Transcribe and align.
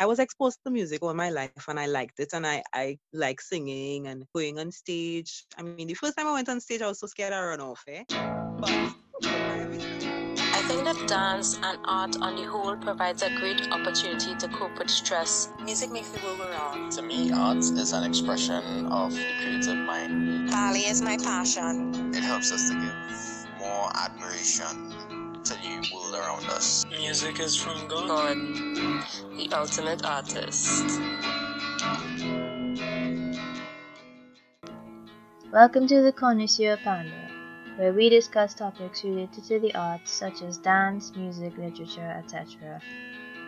I 0.00 0.06
was 0.06 0.18
exposed 0.18 0.60
to 0.64 0.70
music 0.70 1.02
all 1.02 1.12
my 1.12 1.28
life 1.28 1.68
and 1.68 1.78
I 1.78 1.84
liked 1.84 2.20
it 2.20 2.32
and 2.32 2.46
I, 2.46 2.62
I 2.72 2.96
like 3.12 3.38
singing 3.38 4.06
and 4.06 4.24
going 4.34 4.58
on 4.58 4.72
stage. 4.72 5.44
I 5.58 5.62
mean, 5.62 5.88
the 5.88 5.92
first 5.92 6.16
time 6.16 6.26
I 6.26 6.32
went 6.32 6.48
on 6.48 6.58
stage, 6.58 6.80
I 6.80 6.86
was 6.86 7.00
so 7.00 7.06
scared 7.06 7.34
I 7.34 7.44
run 7.44 7.60
off, 7.60 7.84
eh? 7.86 8.04
But 8.08 8.70
I 8.70 10.62
think 10.66 10.84
that 10.84 11.06
dance 11.06 11.58
and 11.62 11.78
art 11.84 12.16
on 12.18 12.36
the 12.36 12.44
whole 12.44 12.78
provides 12.78 13.22
a 13.22 13.28
great 13.36 13.70
opportunity 13.70 14.34
to 14.36 14.48
cope 14.48 14.78
with 14.78 14.88
stress. 14.88 15.50
Music 15.62 15.90
makes 15.90 16.08
the 16.08 16.24
world 16.24 16.38
go 16.38 16.48
round. 16.48 16.92
To 16.92 17.02
me, 17.02 17.30
art 17.30 17.58
is 17.58 17.92
an 17.92 18.04
expression 18.04 18.86
of 18.86 19.12
the 19.12 19.26
creative 19.42 19.76
mind. 19.76 20.50
Ballet 20.50 20.86
is 20.86 21.02
my 21.02 21.18
passion. 21.18 22.14
It 22.14 22.22
helps 22.22 22.50
us 22.52 22.70
to 22.70 22.74
give 22.74 23.60
more 23.60 23.90
admiration 23.94 25.09
to 25.44 25.54
the 25.54 25.90
world 25.94 26.14
around 26.14 26.44
us. 26.50 26.84
Music 26.90 27.40
is 27.40 27.56
from 27.56 27.88
God. 27.88 28.06
God, 28.06 28.36
the 29.36 29.48
ultimate 29.52 30.04
artist. 30.04 31.00
Welcome 35.50 35.86
to 35.86 36.02
the 36.02 36.12
Connoisseur 36.12 36.76
Panel, 36.76 37.12
where 37.76 37.92
we 37.94 38.10
discuss 38.10 38.52
topics 38.54 39.02
related 39.02 39.44
to 39.44 39.58
the 39.58 39.74
arts 39.74 40.10
such 40.10 40.42
as 40.42 40.58
dance, 40.58 41.12
music, 41.16 41.56
literature, 41.56 42.22
etc., 42.22 42.82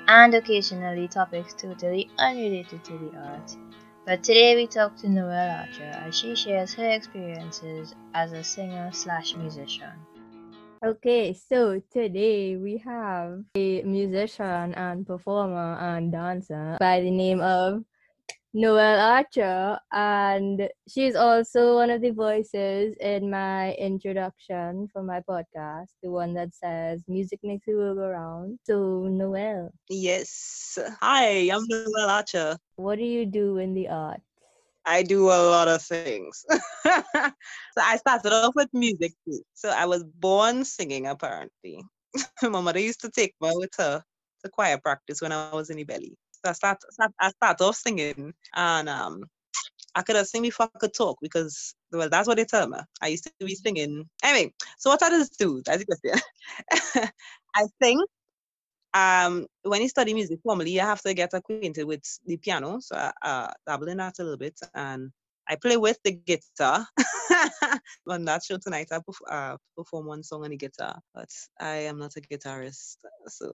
and 0.09 0.35
occasionally 0.35 1.09
topics 1.09 1.53
totally 1.53 2.11
unrelated 2.19 2.83
to 2.85 2.93
the 2.97 3.19
arts. 3.19 3.59
But 4.07 4.23
today 4.23 4.57
we 4.57 4.67
talk 4.67 4.97
to 4.97 5.11
Noelle 5.11 5.61
Archer 5.61 5.93
as 5.95 6.19
she 6.19 6.35
shares 6.35 6.73
her 6.75 6.89
experiences 6.89 7.95
as 8.15 8.33
a 8.33 8.43
singer 8.43 8.91
slash 8.93 9.37
musician. 9.37 9.93
Okay, 10.85 11.33
so 11.33 11.81
today 11.93 12.57
we 12.57 12.77
have 12.79 13.45
a 13.55 13.83
musician 13.83 14.75
and 14.75 15.07
performer 15.07 15.79
and 15.79 16.11
dancer 16.11 16.77
by 16.81 17.01
the 17.01 17.11
name 17.11 17.41
of 17.41 17.85
Noelle 18.53 18.99
Archer, 18.99 19.79
and 19.93 20.69
she's 20.89 21.15
also 21.15 21.77
one 21.77 21.91
of 21.91 22.01
the 22.03 22.11
voices 22.11 22.97
in 22.99 23.31
my 23.31 23.75
introduction 23.75 24.89
for 24.93 25.05
my 25.05 25.21
podcast, 25.21 25.95
the 26.03 26.11
one 26.11 26.35
that 26.35 26.53
says 26.53 27.05
"Music 27.07 27.39
makes 27.45 27.65
the 27.65 27.75
world 27.75 27.99
go 27.99 28.09
round." 28.09 28.59
So, 28.67 29.07
Noelle, 29.07 29.71
yes. 29.89 30.81
Hi, 31.01 31.49
I'm 31.49 31.63
Noelle 31.69 32.11
Archer. 32.11 32.59
what 32.75 32.99
do 32.99 33.05
you 33.05 33.25
do 33.25 33.59
in 33.59 33.73
the 33.75 33.87
arts? 33.87 34.32
I 34.85 35.03
do 35.03 35.27
a 35.29 35.41
lot 35.51 35.69
of 35.69 35.83
things. 35.83 36.45
so 36.51 37.79
I 37.79 37.97
started 37.97 38.33
off 38.33 38.55
with 38.55 38.69
music 38.73 39.13
too. 39.27 39.41
So 39.55 39.71
I 39.71 39.87
was 39.87 40.05
born 40.05 40.65
singing 40.65 41.07
apparently. 41.07 41.85
My 42.43 42.61
mother 42.61 42.81
used 42.81 43.01
to 43.03 43.11
take 43.11 43.35
me 43.41 43.51
with 43.55 43.71
her 43.79 44.03
to 44.45 44.51
choir 44.51 44.79
practice 44.79 45.23
when 45.23 45.33
I 45.33 45.53
was 45.55 45.71
in 45.71 45.77
the 45.77 45.85
belly. 45.85 46.17
So 46.45 46.51
I 46.51 46.53
start, 46.53 46.79
start 46.91 47.13
I 47.21 47.31
started 47.31 47.65
off 47.65 47.77
singing 47.77 48.35
and 48.55 48.89
um 48.89 49.25
I 49.95 50.03
could 50.03 50.17
have 50.17 50.27
sing 50.27 50.43
before 50.43 50.69
I 50.75 50.79
could 50.79 50.95
talk 50.95 51.19
because 51.23 51.75
well 51.93 52.09
that's 52.09 52.27
what 52.27 52.37
they 52.39 52.45
tell 52.45 52.69
me. 52.69 52.79
I 53.01 53.09
used 53.09 53.25
to 53.25 53.33
be 53.47 53.55
singing. 53.55 54.09
Anyway, 54.25 54.53
so 54.79 54.91
what 54.91 55.03
I 55.03 55.11
just 55.11 55.39
do, 55.39 55.63
you 55.67 55.87
can 55.87 55.97
see, 56.05 57.03
I 57.57 57.67
sing 57.83 58.03
um 58.95 59.47
when 59.65 59.83
you 59.83 59.89
study 59.89 60.15
music 60.15 60.41
formally 60.43 60.71
you 60.73 60.81
have 60.81 61.01
to 61.03 61.15
get 61.15 61.33
acquainted 61.35 61.75
with 61.77 61.95
the 62.27 62.27
piano 62.29 62.69
so 62.71 62.85
i 62.97 63.03
uh 63.15 63.51
dabble 63.61 63.89
in 63.89 63.93
that 63.99 64.19
a 64.19 64.23
little 64.23 64.37
bit 64.39 64.59
and 64.75 65.11
i 65.49 65.57
play 65.57 65.77
with 65.77 65.99
the 66.05 66.13
guitar 66.13 66.87
on 68.09 68.25
that 68.25 68.43
show 68.43 68.57
tonight 68.59 68.89
i 68.93 68.99
uh, 69.31 69.57
perform 69.77 70.07
one 70.07 70.23
song 70.23 70.45
on 70.45 70.51
the 70.51 70.57
guitar 70.57 70.99
but 71.15 71.29
i 71.61 71.75
am 71.91 71.99
not 71.99 72.13
a 72.17 72.21
guitarist 72.21 72.97
so 73.29 73.51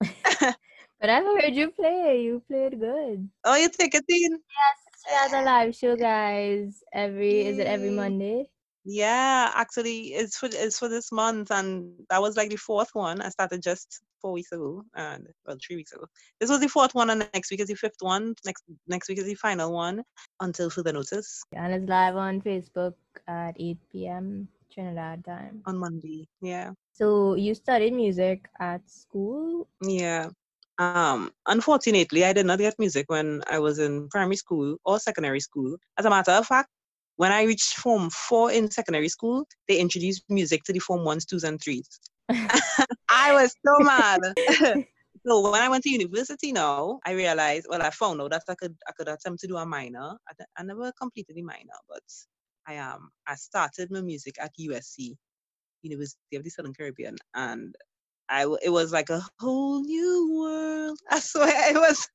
But 1.00 1.10
I've 1.10 1.24
heard 1.24 1.54
you 1.54 1.70
play. 1.70 2.22
You 2.22 2.40
played 2.46 2.78
good. 2.80 3.30
oh 3.44 3.56
you 3.56 3.68
take 3.70 3.94
it 3.94 4.04
in 4.08 4.38
Yes, 4.58 5.04
We 5.06 5.12
had 5.14 5.42
a 5.42 5.44
live 5.44 5.74
show, 5.74 5.96
guys. 5.96 6.82
Every 6.92 7.44
is 7.44 7.58
it 7.58 7.66
every 7.66 7.90
Monday? 7.90 8.48
Yeah 8.84 9.50
actually 9.54 10.08
it's 10.14 10.36
for 10.36 10.48
it's 10.52 10.78
for 10.78 10.88
this 10.88 11.12
month 11.12 11.50
and 11.50 11.92
that 12.08 12.20
was 12.20 12.36
like 12.36 12.50
the 12.50 12.56
fourth 12.56 12.88
one 12.92 13.20
i 13.20 13.28
started 13.28 13.62
just 13.62 14.00
four 14.20 14.32
weeks 14.32 14.52
ago 14.52 14.82
and 14.94 15.26
well 15.46 15.56
three 15.66 15.76
weeks 15.76 15.92
ago 15.92 16.04
this 16.40 16.50
was 16.50 16.60
the 16.60 16.68
fourth 16.68 16.94
one 16.94 17.10
and 17.10 17.20
next 17.20 17.40
week 17.50 17.60
is 17.60 17.68
the 17.68 17.74
fifth 17.74 17.88
one 18.00 18.24
next 18.34 18.52
next 18.76 18.98
week 18.98 19.08
is 19.08 19.14
the 19.14 19.34
final 19.34 19.72
one 19.72 20.02
until 20.40 20.70
further 20.70 20.92
notice 20.92 21.42
And 21.52 21.72
it's 21.72 21.88
live 21.88 22.16
on 22.16 22.40
Facebook 22.40 22.94
at 23.28 23.54
8 23.58 24.06
p.m. 24.06 24.48
Trinidad 24.72 25.24
time. 25.24 25.62
on 25.66 25.76
monday 25.78 26.26
yeah 26.40 26.72
So 26.92 27.34
you 27.34 27.54
studied 27.54 27.92
music 27.94 28.48
at 28.60 28.88
school? 28.88 29.66
Yeah. 29.82 30.30
Um, 30.78 31.30
unfortunately, 31.46 32.24
I 32.24 32.32
did 32.32 32.46
not 32.46 32.58
get 32.58 32.78
music 32.78 33.06
when 33.08 33.42
I 33.50 33.58
was 33.58 33.78
in 33.78 34.08
primary 34.08 34.36
school 34.36 34.76
or 34.84 34.98
secondary 34.98 35.40
school. 35.40 35.76
As 35.98 36.04
a 36.04 36.10
matter 36.10 36.32
of 36.32 36.46
fact, 36.46 36.68
when 37.20 37.32
I 37.32 37.42
reached 37.42 37.74
Form 37.74 38.08
4 38.08 38.52
in 38.52 38.70
secondary 38.70 39.10
school, 39.10 39.46
they 39.68 39.78
introduced 39.78 40.24
music 40.30 40.62
to 40.64 40.72
the 40.72 40.78
Form 40.78 41.00
1s, 41.00 41.26
2s, 41.26 41.44
and 41.44 41.60
3s. 41.60 41.98
I 43.10 43.34
was 43.34 43.54
so 43.62 43.78
mad. 43.80 44.20
so 45.26 45.50
when 45.50 45.60
I 45.60 45.68
went 45.68 45.84
to 45.84 45.90
university 45.90 46.50
now, 46.50 46.98
I 47.04 47.12
realized, 47.12 47.66
well, 47.68 47.82
I 47.82 47.90
found 47.90 48.22
out 48.22 48.30
that 48.30 48.44
I 48.48 48.54
could 48.54 48.74
I 48.88 48.92
could 48.92 49.08
attempt 49.08 49.42
to 49.42 49.46
do 49.46 49.58
a 49.58 49.66
minor. 49.66 50.16
I 50.56 50.62
never 50.62 50.90
completed 50.98 51.36
the 51.36 51.42
minor, 51.42 51.78
but 51.90 52.02
I 52.66 52.78
um 52.78 53.10
I 53.26 53.34
started 53.34 53.90
my 53.90 54.00
music 54.00 54.36
at 54.40 54.52
USC, 54.58 55.14
University 55.82 56.36
of 56.36 56.42
the 56.42 56.48
Southern 56.48 56.72
Caribbean, 56.72 57.16
and 57.34 57.74
I 58.30 58.46
it 58.62 58.70
was 58.70 58.92
like 58.92 59.10
a 59.10 59.20
whole 59.38 59.82
new 59.82 60.38
world. 60.40 60.98
I 61.10 61.20
swear 61.20 61.70
it 61.70 61.76
was. 61.76 62.08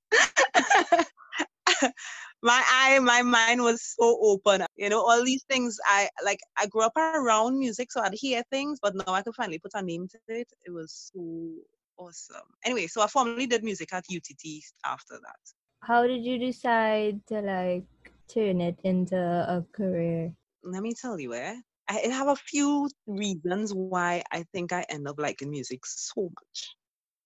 My 2.46 2.64
eye, 2.70 3.00
my 3.00 3.22
mind 3.22 3.62
was 3.62 3.96
so 4.00 4.18
open. 4.22 4.66
You 4.76 4.90
know, 4.90 5.02
all 5.02 5.24
these 5.26 5.44
things. 5.50 5.78
I 5.86 6.10
like. 6.24 6.40
I 6.58 6.68
grew 6.68 6.84
up 6.84 6.96
around 6.96 7.60
music, 7.60 7.92
so 7.92 8.02
I'd 8.02 8.14
hear 8.14 8.44
things, 8.52 8.80
but 8.82 8.96
now 8.96 9.14
I 9.14 9.22
could 9.24 9.36
finally 9.36 9.60
put 9.60 9.72
a 9.74 9.82
name 9.82 10.08
to 10.08 10.20
it. 10.28 10.48
It 10.66 10.72
was 10.72 11.12
so 11.12 11.50
awesome. 11.98 12.48
Anyway, 12.64 12.88
so 12.88 13.02
I 13.02 13.08
formally 13.08 13.48
did 13.48 13.64
music 13.64 13.94
at 13.94 14.06
UTT 14.10 14.64
after 14.86 15.16
that. 15.16 15.42
How 15.82 16.08
did 16.08 16.24
you 16.24 16.38
decide 16.38 17.20
to 17.28 17.42
like 17.42 17.86
turn 18.28 18.62
it 18.62 18.80
into 18.84 19.18
a 19.18 19.66
career? 19.74 20.34
let 20.66 20.82
me 20.82 20.94
tell 20.94 21.20
you, 21.20 21.34
eh? 21.34 21.56
I 21.88 21.94
have 22.10 22.28
a 22.28 22.36
few 22.36 22.90
reasons 23.06 23.72
why 23.74 24.24
I 24.32 24.44
think 24.52 24.74
I 24.74 24.86
end 24.90 25.08
up 25.08 25.20
liking 25.20 25.52
music 25.52 25.86
so 25.86 26.24
much. 26.24 26.76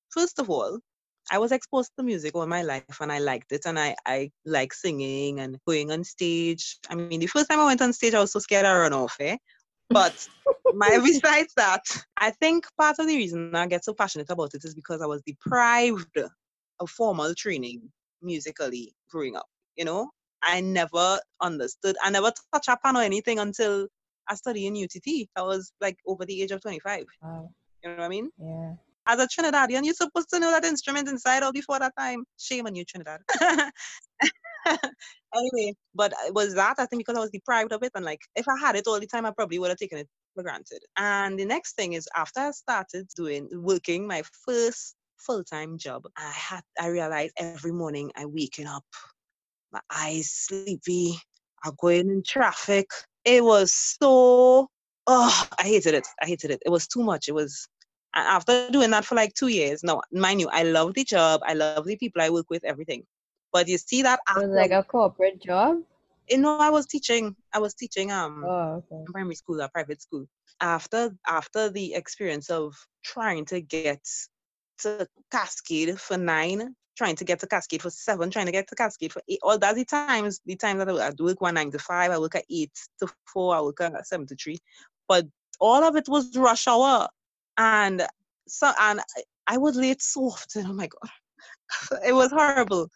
First 0.10 0.40
of 0.40 0.50
all, 0.50 0.80
I 1.32 1.38
was 1.38 1.52
exposed 1.52 1.92
to 1.98 2.04
music 2.04 2.36
all 2.36 2.48
my 2.48 2.64
life 2.64 3.02
and 3.02 3.12
I 3.12 3.20
liked 3.20 3.52
it 3.52 3.62
and 3.66 3.80
I, 3.80 3.96
I 4.06 4.32
like 4.46 4.74
singing 4.74 5.40
and 5.40 5.58
going 5.68 5.92
on 5.92 6.04
stage. 6.04 6.78
I 6.90 6.96
mean, 6.96 7.20
the 7.20 7.28
first 7.28 7.50
time 7.50 7.60
I 7.60 7.66
went 7.66 7.82
on 7.82 7.94
stage, 7.94 8.14
I 8.14 8.20
was 8.20 8.32
so 8.32 8.40
scared 8.40 8.66
I 8.66 8.78
run 8.78 8.94
off, 8.94 9.16
eh? 9.20 9.38
But 9.90 10.28
my 10.74 11.00
besides 11.04 11.54
that, 11.58 11.84
I 12.18 12.32
think 12.32 12.66
part 12.78 12.98
of 13.00 13.08
the 13.08 13.16
reason 13.16 13.56
I 13.56 13.68
get 13.68 13.86
so 13.86 13.94
passionate 13.94 14.30
about 14.30 14.54
it 14.54 14.64
is 14.64 14.74
because 14.74 15.02
I 15.02 15.06
was 15.06 15.22
deprived 15.26 16.18
of 16.80 16.90
formal 16.90 17.34
training 17.36 17.82
musically 18.22 18.94
growing 19.12 19.36
up. 19.36 19.48
You 19.76 19.86
know, 19.86 20.10
I 20.42 20.62
never 20.62 21.20
understood. 21.42 21.96
I 22.04 22.10
never 22.10 22.32
touched 22.54 22.70
a 22.70 22.78
pan 22.78 22.98
or 22.98 23.02
anything 23.02 23.40
until 23.40 23.88
I 24.28 24.36
studied 24.36 24.68
in 24.68 24.76
UTT. 24.76 25.30
I 25.36 25.42
was 25.44 25.72
like 25.80 25.98
over 26.08 26.26
the 26.26 26.42
age 26.42 26.52
of 26.52 26.62
25. 26.62 27.06
Wow. 27.22 27.52
You 27.84 27.90
know 27.90 27.98
what 27.98 28.06
I 28.06 28.10
mean? 28.10 28.30
Yeah. 28.38 28.74
As 29.08 29.20
a 29.20 29.28
Trinidadian, 29.28 29.84
you're 29.84 29.94
supposed 29.94 30.30
to 30.30 30.40
know 30.40 30.52
that 30.52 30.66
instrument 30.66 31.08
inside 31.08 31.44
out 31.44 31.54
before 31.54 31.80
that 31.80 31.94
time. 31.98 32.24
Shame 32.38 32.68
on 32.68 32.76
you, 32.76 32.86
Trinidad. 32.86 33.22
anyway, 35.36 35.74
but 35.96 36.14
it 36.28 36.34
was 36.34 36.54
that 36.56 36.76
I 36.78 36.86
think 36.86 37.02
because 37.02 37.18
I 37.18 37.22
was 37.22 37.32
deprived 37.32 37.74
of 37.74 37.84
it, 37.84 37.92
and 37.96 38.06
like 38.06 38.22
if 38.36 38.46
I 38.48 38.58
had 38.60 38.76
it 38.76 38.88
all 38.88 39.00
the 39.00 39.08
time, 39.08 39.26
I 39.26 39.32
probably 39.32 39.60
would 39.60 39.70
have 39.70 39.78
taken 39.78 39.98
it 39.98 40.08
for 40.36 40.44
granted. 40.44 40.84
And 40.98 41.40
the 41.40 41.46
next 41.46 41.76
thing 41.76 41.94
is 41.94 42.08
after 42.16 42.40
I 42.42 42.52
started 42.52 43.08
doing 43.16 43.50
working 43.52 44.08
my 44.08 44.24
first 44.46 44.96
full-time 45.18 45.78
job, 45.78 46.04
I 46.18 46.30
had 46.32 46.62
I 46.80 46.88
realized 46.88 47.34
every 47.38 47.72
morning 47.72 48.12
I 48.16 48.26
waking 48.26 48.68
up, 48.68 48.86
my 49.72 49.82
eyes 49.94 50.30
sleepy, 50.32 51.18
I'm 51.64 51.74
going 51.80 52.10
in 52.10 52.24
traffic. 52.26 52.88
It 53.26 53.44
was 53.44 53.74
so 53.74 54.70
oh, 55.08 55.48
I 55.60 55.64
hated 55.64 55.96
it. 55.96 56.08
I 56.22 56.28
hated 56.28 56.52
it. 56.52 56.62
It 56.66 56.70
was 56.70 56.88
too 56.88 57.04
much. 57.04 57.28
It 57.28 57.34
was 57.34 57.68
and 58.16 58.28
after 58.28 58.70
doing 58.72 58.92
that 58.92 59.06
for 59.06 59.16
like 59.16 59.34
two 59.34 59.48
years, 59.48 59.84
no, 59.84 60.02
mind 60.12 60.42
you, 60.42 60.50
I 60.50 60.64
love 60.64 60.94
the 60.94 61.04
job, 61.06 61.42
I 61.46 61.54
love 61.54 61.86
the 61.86 61.98
people 61.98 62.22
I 62.22 62.30
work 62.30 62.50
with, 62.50 62.64
everything. 62.66 63.06
But 63.52 63.68
you 63.68 63.78
see 63.78 64.02
that 64.04 64.20
It 64.28 64.30
after, 64.30 64.40
was 64.40 64.52
like 64.52 64.72
a 64.72 64.84
corporate 64.84 65.40
job? 65.42 65.84
you 66.30 66.38
know, 66.38 66.58
I 66.60 66.70
was 66.70 66.86
teaching, 66.86 67.36
I 67.54 67.60
was 67.60 67.74
teaching 67.74 68.12
um 68.12 68.44
Oh, 68.44 68.84
okay. 68.84 69.08
in 69.08 69.14
primary 69.14 69.36
school, 69.36 69.60
a 69.62 69.70
private 69.70 70.02
school. 70.02 70.28
After 70.62 71.16
after 71.28 71.70
the 71.70 71.94
experience 71.96 72.50
of 72.50 72.76
trying 73.04 73.46
to 73.46 73.62
get 73.62 74.04
to 74.80 75.08
Cascade 75.32 76.00
for 76.00 76.18
nine, 76.18 76.76
trying 76.98 77.16
to 77.18 77.26
get 77.26 77.40
to 77.42 77.48
Cascade 77.48 77.82
for 77.82 77.90
seven, 77.90 78.30
trying 78.32 78.46
to 78.48 78.52
get 78.52 78.68
to 78.70 78.76
Cascade 78.76 79.14
for 79.14 79.22
eight. 79.30 79.40
All 79.44 79.58
that's 79.58 79.76
the 79.78 79.86
times, 79.86 80.42
the 80.46 80.56
times 80.56 80.80
that 80.84 80.90
I, 80.90 81.08
I 81.08 81.12
do 81.12 81.26
work 81.26 81.42
one 81.42 81.56
nine 81.56 81.72
to 81.72 81.80
five, 81.80 82.12
I 82.12 82.20
work 82.20 82.36
at 82.36 82.46
eight 82.50 82.72
to 83.00 83.08
four, 83.28 83.56
I 83.56 83.62
work 83.62 83.82
at 83.82 84.08
seven 84.08 84.28
to 84.28 84.36
three. 84.36 84.60
But 85.08 85.26
all 85.60 85.84
of 85.84 85.96
it 85.96 86.08
was 86.10 86.36
rush 86.38 86.68
hour. 86.68 87.08
And 87.60 88.08
so 88.48 88.72
and 88.80 89.02
I- 89.02 89.24
I 89.48 89.58
was 89.58 89.76
late 89.76 90.02
so 90.02 90.22
often. 90.26 90.68
Oh 90.68 90.74
my 90.74 90.88
god. 90.88 91.12
it 92.06 92.14
was 92.14 92.32
horrible. 92.32 92.90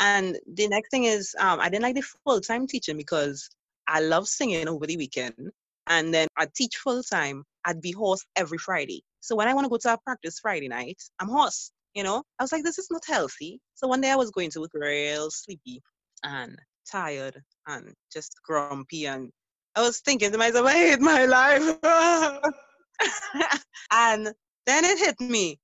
And 0.00 0.38
the 0.54 0.68
next 0.68 0.90
thing 0.90 1.04
is, 1.04 1.34
um, 1.38 1.60
I 1.60 1.68
didn't 1.68 1.82
like 1.84 1.96
the 1.96 2.02
full 2.02 2.40
time 2.40 2.66
teaching 2.66 2.96
because 2.96 3.48
I 3.88 4.00
love 4.00 4.28
singing 4.28 4.68
over 4.68 4.86
the 4.86 4.96
weekend. 4.96 5.50
And 5.86 6.12
then 6.12 6.28
I'd 6.36 6.54
teach 6.54 6.76
full 6.76 7.02
time. 7.02 7.44
I'd 7.64 7.80
be 7.80 7.92
hoarse 7.92 8.24
every 8.36 8.58
Friday. 8.58 9.02
So 9.20 9.36
when 9.36 9.48
I 9.48 9.54
want 9.54 9.64
to 9.66 9.70
go 9.70 9.78
to 9.78 9.94
a 9.94 9.98
practice 9.98 10.38
Friday 10.40 10.68
night, 10.68 11.00
I'm 11.20 11.28
hoarse. 11.28 11.70
You 11.94 12.02
know, 12.04 12.22
I 12.38 12.44
was 12.44 12.52
like, 12.52 12.64
this 12.64 12.78
is 12.78 12.88
not 12.90 13.02
healthy. 13.06 13.60
So 13.74 13.88
one 13.88 14.00
day 14.00 14.10
I 14.10 14.16
was 14.16 14.30
going 14.30 14.50
to 14.52 14.60
work 14.60 14.70
real 14.74 15.30
sleepy 15.30 15.82
and 16.24 16.58
tired 16.90 17.42
and 17.66 17.94
just 18.12 18.34
grumpy. 18.44 19.06
And 19.06 19.30
I 19.74 19.82
was 19.82 20.00
thinking 20.00 20.30
to 20.32 20.38
myself, 20.38 20.66
I 20.66 20.72
hate 20.72 21.00
my 21.00 21.24
life. 21.24 22.52
and 23.92 24.32
then 24.66 24.84
it 24.84 24.98
hit 24.98 25.20
me 25.20 25.58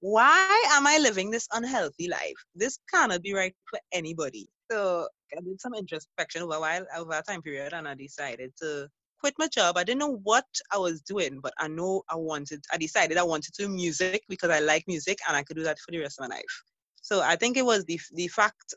why 0.00 0.64
am 0.72 0.86
I 0.86 0.98
living 0.98 1.30
this 1.30 1.48
unhealthy 1.52 2.08
life? 2.08 2.36
This 2.54 2.78
cannot 2.92 3.22
be 3.22 3.34
right 3.34 3.54
for 3.68 3.78
anybody. 3.92 4.48
So 4.70 5.08
I 5.36 5.40
did 5.40 5.60
some 5.60 5.74
introspection 5.74 6.42
over 6.42 6.54
a 6.54 6.60
while, 6.60 6.86
over 6.96 7.12
a 7.12 7.22
time 7.22 7.42
period, 7.42 7.72
and 7.72 7.88
I 7.88 7.94
decided 7.94 8.52
to 8.60 8.88
quit 9.20 9.34
my 9.38 9.48
job. 9.48 9.76
I 9.76 9.84
didn't 9.84 10.00
know 10.00 10.20
what 10.22 10.46
I 10.72 10.78
was 10.78 11.00
doing, 11.00 11.40
but 11.42 11.54
I 11.58 11.68
know 11.68 12.02
I 12.10 12.16
wanted, 12.16 12.62
I 12.72 12.76
decided 12.76 13.16
I 13.16 13.22
wanted 13.22 13.54
to 13.54 13.62
do 13.62 13.68
music 13.68 14.22
because 14.28 14.50
I 14.50 14.60
like 14.60 14.84
music 14.86 15.18
and 15.26 15.36
I 15.36 15.42
could 15.42 15.56
do 15.56 15.62
that 15.64 15.78
for 15.78 15.92
the 15.92 15.98
rest 15.98 16.20
of 16.20 16.28
my 16.28 16.36
life. 16.36 16.62
So 17.00 17.22
I 17.22 17.36
think 17.36 17.56
it 17.56 17.64
was 17.64 17.84
the, 17.84 17.98
the 18.14 18.28
fact 18.28 18.74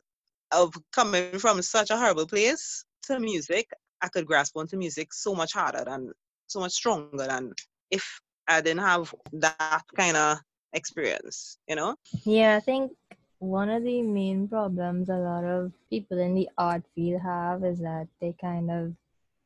of 0.52 0.72
coming 0.92 1.38
from 1.38 1.60
such 1.62 1.90
a 1.90 1.96
horrible 1.96 2.26
place 2.26 2.84
to 3.04 3.20
music, 3.20 3.68
I 4.00 4.08
could 4.08 4.26
grasp 4.26 4.56
onto 4.56 4.76
music 4.76 5.12
so 5.12 5.34
much 5.34 5.52
harder 5.52 5.84
and 5.86 6.12
so 6.46 6.60
much 6.60 6.72
stronger 6.72 7.26
than 7.26 7.52
if 7.90 8.20
I 8.48 8.60
didn't 8.60 8.82
have 8.82 9.14
that 9.32 9.82
kind 9.96 10.16
of 10.16 10.38
experience, 10.72 11.58
you 11.68 11.76
know? 11.76 11.96
Yeah, 12.24 12.56
I 12.56 12.60
think 12.60 12.92
one 13.38 13.70
of 13.70 13.82
the 13.84 14.02
main 14.02 14.48
problems 14.48 15.08
a 15.08 15.16
lot 15.16 15.44
of 15.44 15.72
people 15.88 16.18
in 16.18 16.34
the 16.34 16.48
art 16.58 16.82
field 16.94 17.22
have 17.22 17.64
is 17.64 17.78
that 17.80 18.06
they 18.20 18.34
kind 18.40 18.70
of 18.70 18.92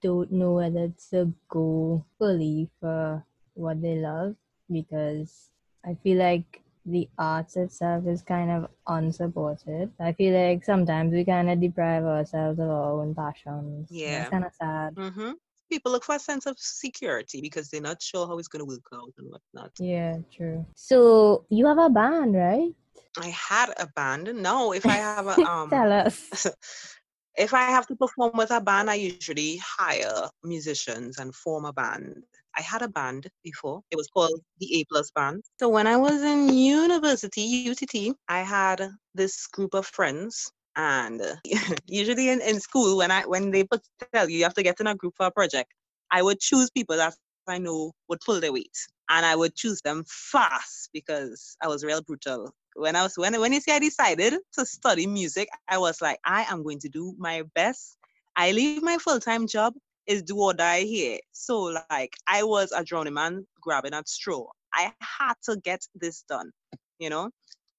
don't 0.02 0.30
know 0.32 0.54
whether 0.54 0.92
to 1.10 1.32
go 1.48 2.04
fully 2.18 2.68
for 2.80 3.24
what 3.54 3.80
they 3.80 3.96
love 3.96 4.34
because 4.70 5.50
I 5.86 5.94
feel 6.02 6.18
like 6.18 6.62
the 6.86 7.08
arts 7.18 7.56
itself 7.56 8.06
is 8.06 8.22
kind 8.22 8.50
of 8.50 8.70
unsupported. 8.86 9.90
I 9.98 10.12
feel 10.12 10.34
like 10.38 10.64
sometimes 10.64 11.12
we 11.12 11.24
kind 11.24 11.50
of 11.50 11.60
deprive 11.60 12.04
ourselves 12.04 12.58
of 12.58 12.68
our 12.68 13.00
own 13.00 13.14
passions. 13.14 13.88
Yeah. 13.90 14.22
It's 14.22 14.30
kind 14.30 14.44
of 14.44 14.52
sad. 14.52 14.94
Mm-hmm. 14.94 15.32
People 15.70 15.92
look 15.92 16.04
for 16.04 16.14
a 16.14 16.18
sense 16.18 16.46
of 16.46 16.56
security 16.58 17.40
because 17.40 17.68
they're 17.68 17.80
not 17.80 18.02
sure 18.02 18.26
how 18.26 18.38
it's 18.38 18.48
going 18.48 18.60
to 18.60 18.66
work 18.66 18.84
out 18.94 19.12
and 19.18 19.30
whatnot. 19.30 19.72
Yeah, 19.78 20.18
true. 20.34 20.64
So 20.74 21.44
you 21.48 21.66
have 21.66 21.78
a 21.78 21.90
band, 21.90 22.34
right? 22.34 22.72
I 23.18 23.28
had 23.28 23.70
a 23.78 23.86
band. 23.94 24.32
No, 24.34 24.72
if 24.72 24.86
I 24.86 24.96
have 24.96 25.26
a 25.26 25.40
um, 25.48 25.70
Tell 25.70 25.92
us. 25.92 26.46
if 27.36 27.54
I 27.54 27.62
have 27.62 27.86
to 27.88 27.96
perform 27.96 28.32
with 28.34 28.50
a 28.50 28.60
band, 28.60 28.90
I 28.90 28.94
usually 28.94 29.60
hire 29.64 30.28
musicians 30.42 31.18
and 31.18 31.34
form 31.34 31.64
a 31.64 31.72
band. 31.72 32.22
I 32.56 32.62
had 32.62 32.82
a 32.82 32.88
band 32.88 33.28
before. 33.42 33.82
It 33.90 33.96
was 33.96 34.08
called 34.08 34.40
the 34.58 34.80
A 34.80 34.84
Plus 34.84 35.10
Band. 35.10 35.42
So 35.58 35.68
when 35.68 35.86
I 35.86 35.96
was 35.96 36.22
in 36.22 36.52
university, 36.52 37.68
UTT, 37.68 38.16
I 38.28 38.40
had 38.40 38.90
this 39.14 39.46
group 39.48 39.74
of 39.74 39.86
friends. 39.86 40.50
And 40.76 41.20
uh, 41.22 41.36
usually 41.86 42.28
in, 42.28 42.40
in 42.40 42.60
school, 42.60 42.96
when 42.96 43.10
I 43.10 43.22
when 43.22 43.50
they 43.50 43.64
put 43.64 43.82
tell 44.12 44.28
you 44.28 44.38
you 44.38 44.44
have 44.44 44.54
to 44.54 44.62
get 44.62 44.80
in 44.80 44.86
a 44.86 44.94
group 44.94 45.14
for 45.16 45.26
a 45.26 45.30
project, 45.30 45.72
I 46.10 46.22
would 46.22 46.40
choose 46.40 46.70
people 46.70 46.96
that 46.96 47.14
I 47.46 47.58
know 47.58 47.92
would 48.08 48.20
pull 48.20 48.40
their 48.40 48.52
weight. 48.52 48.76
And 49.10 49.26
I 49.26 49.36
would 49.36 49.54
choose 49.54 49.82
them 49.82 50.04
fast 50.08 50.88
because 50.92 51.56
I 51.62 51.68
was 51.68 51.84
real 51.84 52.02
brutal. 52.02 52.54
When 52.74 52.96
I 52.96 53.02
was 53.02 53.16
when 53.16 53.38
when 53.40 53.52
you 53.52 53.60
see 53.60 53.72
I 53.72 53.78
decided 53.78 54.34
to 54.54 54.66
study 54.66 55.06
music, 55.06 55.48
I 55.68 55.78
was 55.78 56.00
like, 56.00 56.18
I 56.24 56.44
am 56.44 56.62
going 56.62 56.80
to 56.80 56.88
do 56.88 57.14
my 57.18 57.42
best. 57.54 57.96
I 58.36 58.50
leave 58.52 58.82
my 58.82 58.98
full-time 58.98 59.46
job 59.46 59.74
is 60.06 60.22
do 60.22 60.38
or 60.38 60.54
die 60.54 60.82
here. 60.82 61.18
So 61.32 61.74
like 61.90 62.14
I 62.26 62.42
was 62.42 62.72
a 62.72 62.84
drowning 62.84 63.14
man 63.14 63.46
grabbing 63.60 63.94
at 63.94 64.08
straw. 64.08 64.46
I 64.72 64.92
had 65.00 65.34
to 65.44 65.56
get 65.56 65.86
this 65.94 66.22
done, 66.28 66.50
you 66.98 67.10
know. 67.10 67.30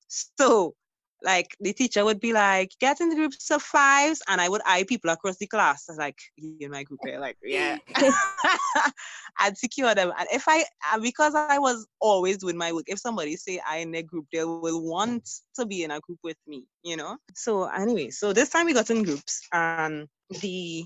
So 0.07 0.75
like 1.23 1.55
the 1.59 1.73
teacher 1.73 2.05
would 2.05 2.19
be 2.19 2.33
like, 2.33 2.71
get 2.79 3.01
in 3.01 3.09
the 3.09 3.15
groups 3.15 3.49
of 3.51 3.61
fives, 3.61 4.21
and 4.27 4.39
I 4.39 4.49
would 4.49 4.61
eye 4.65 4.83
people 4.83 5.09
across 5.09 5.37
the 5.37 5.47
class. 5.47 5.85
I 5.89 5.93
was 5.93 5.99
like, 5.99 6.19
you 6.37 6.57
in 6.59 6.71
my 6.71 6.83
group 6.83 6.99
here, 7.03 7.19
like, 7.19 7.37
yeah. 7.43 7.77
I'd 9.39 9.57
secure 9.57 9.93
them. 9.95 10.11
And 10.17 10.27
if 10.31 10.45
I 10.47 10.65
because 11.01 11.35
I 11.35 11.57
was 11.59 11.87
always 11.99 12.37
doing 12.37 12.57
my 12.57 12.71
work, 12.71 12.85
if 12.87 12.99
somebody 12.99 13.35
say 13.35 13.61
I 13.67 13.77
in 13.77 13.95
a 13.95 14.03
group, 14.03 14.25
they 14.31 14.43
will 14.43 14.83
want 14.83 15.29
to 15.55 15.65
be 15.65 15.83
in 15.83 15.91
a 15.91 15.99
group 15.99 16.19
with 16.23 16.37
me, 16.47 16.65
you 16.83 16.97
know? 16.97 17.17
So 17.33 17.65
anyway, 17.65 18.09
so 18.09 18.33
this 18.33 18.49
time 18.49 18.65
we 18.65 18.73
got 18.73 18.89
in 18.89 19.03
groups 19.03 19.41
and 19.51 20.07
the 20.41 20.85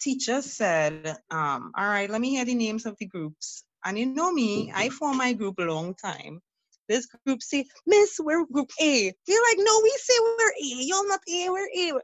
teacher 0.00 0.42
said, 0.42 1.16
um, 1.30 1.72
all 1.76 1.88
right, 1.88 2.10
let 2.10 2.20
me 2.20 2.30
hear 2.30 2.44
the 2.44 2.54
names 2.54 2.86
of 2.86 2.96
the 2.98 3.06
groups. 3.06 3.64
And 3.84 3.98
you 3.98 4.06
know 4.06 4.32
me, 4.32 4.72
I 4.74 4.88
formed 4.88 5.18
my 5.18 5.32
group 5.34 5.58
a 5.58 5.62
long 5.62 5.94
time. 5.94 6.40
This 6.88 7.06
group 7.26 7.42
say, 7.42 7.64
Miss, 7.86 8.18
we're 8.20 8.46
group 8.46 8.70
A. 8.80 9.12
We're 9.26 9.42
like, 9.42 9.58
no, 9.58 9.80
we 9.82 9.98
say 9.98 10.14
we're 10.20 10.48
A. 10.48 10.84
You're 10.84 11.08
not 11.08 11.20
A, 11.28 11.50
we're 11.50 11.68
A. 11.76 12.00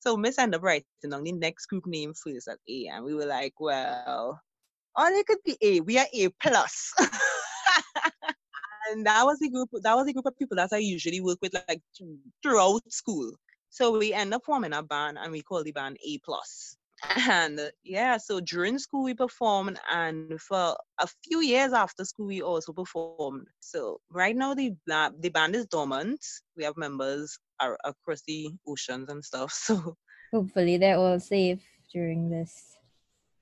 So 0.00 0.16
Miss 0.16 0.38
ended 0.38 0.58
up 0.58 0.64
writing 0.64 0.84
down 1.10 1.24
the 1.24 1.32
next 1.32 1.66
group 1.66 1.86
name 1.86 2.14
first 2.14 2.48
at 2.48 2.58
A. 2.68 2.86
And 2.92 3.04
we 3.04 3.14
were 3.14 3.26
like, 3.26 3.54
well, 3.58 4.40
all 4.94 5.06
it 5.06 5.26
could 5.26 5.38
be 5.44 5.56
A. 5.62 5.80
We 5.80 5.98
are 5.98 6.06
A 6.12 6.28
plus. 6.40 6.92
and 8.90 9.06
that 9.06 9.24
was 9.24 9.38
the 9.38 9.50
group, 9.50 9.70
that 9.82 9.94
was 9.94 10.06
the 10.06 10.12
group 10.12 10.26
of 10.26 10.38
people 10.38 10.56
that 10.56 10.72
I 10.72 10.78
usually 10.78 11.20
work 11.20 11.38
with 11.42 11.54
like 11.68 11.82
throughout 12.42 12.82
school. 12.90 13.32
So 13.70 13.98
we 13.98 14.12
end 14.12 14.34
up 14.34 14.42
forming 14.44 14.72
a 14.72 14.82
band 14.82 15.18
and 15.20 15.32
we 15.32 15.42
call 15.42 15.62
the 15.62 15.72
band 15.72 15.98
A 16.04 16.18
plus 16.24 16.77
and 17.26 17.60
uh, 17.60 17.68
yeah 17.84 18.16
so 18.16 18.40
during 18.40 18.78
school 18.78 19.04
we 19.04 19.14
performed 19.14 19.78
and 19.90 20.40
for 20.40 20.76
a 21.00 21.06
few 21.24 21.40
years 21.40 21.72
after 21.72 22.04
school 22.04 22.26
we 22.26 22.42
also 22.42 22.72
performed 22.72 23.46
so 23.60 24.00
right 24.10 24.36
now 24.36 24.54
the 24.54 24.74
the 25.20 25.28
band 25.30 25.54
is 25.54 25.66
dormant 25.66 26.20
we 26.56 26.64
have 26.64 26.76
members 26.76 27.38
are 27.60 27.78
across 27.84 28.22
the 28.26 28.50
oceans 28.66 29.08
and 29.08 29.24
stuff 29.24 29.52
so 29.52 29.96
Hopefully 30.32 30.76
they're 30.76 30.96
all 30.98 31.18
safe 31.20 31.62
during 31.92 32.28
this 32.30 32.76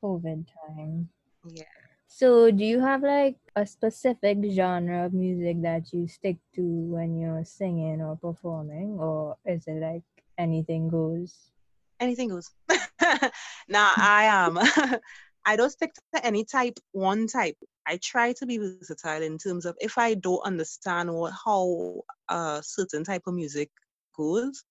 COVID 0.03 0.47
time. 0.67 1.09
yeah 1.45 1.65
So 2.09 2.51
do 2.51 2.65
you 2.65 2.81
have 2.81 3.03
like 3.03 3.37
a 3.57 3.67
specific 3.67 4.39
genre 4.51 5.07
of 5.07 5.13
music 5.13 5.63
that 5.63 5.93
you 5.93 6.07
stick 6.09 6.37
to 6.55 6.63
when 6.63 7.17
you're 7.19 7.45
singing 7.45 8.01
or 8.03 8.17
performing 8.17 8.99
or 8.99 9.37
is 9.45 9.67
it 9.67 9.81
like 9.81 10.05
anything 10.39 10.89
goes? 10.89 11.51
Anything 12.01 12.29
goes. 12.29 12.51
Now 13.69 13.93
i 13.97 14.25
am 14.25 14.59
i 15.47 15.57
don't 15.57 15.71
stick 15.71 15.93
to 16.15 16.27
any 16.27 16.45
type 16.45 16.79
one 16.93 17.27
type. 17.27 17.57
I 17.87 17.99
try 18.03 18.33
to 18.35 18.47
be 18.47 18.59
versatile 18.59 19.23
in 19.23 19.39
terms 19.39 19.65
of 19.67 19.77
if 19.81 19.97
i 19.99 20.15
don't 20.15 20.45
understand 20.45 21.13
what 21.13 21.33
how 21.45 22.03
a 22.29 22.61
certain 22.65 23.05
type 23.05 23.23
of 23.27 23.35
music 23.35 23.71
goes 24.17 24.65